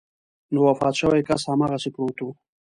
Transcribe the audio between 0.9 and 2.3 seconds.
شوی کس هماغسې پروت و.